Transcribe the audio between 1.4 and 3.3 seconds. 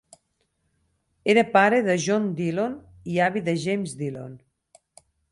pare de John Dillon, i